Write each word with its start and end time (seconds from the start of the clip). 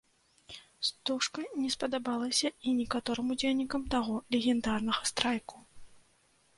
Стужка 0.87 1.43
не 1.65 1.69
спадабалася 1.75 2.53
і 2.67 2.75
некаторым 2.81 3.27
удзельнікам 3.37 3.87
таго 3.97 4.13
легендарнага 4.37 5.01
страйку. 5.15 5.55